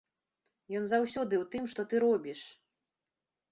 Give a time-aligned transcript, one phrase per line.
[0.79, 2.39] Ён заўсёды ў тым, што ты робіш!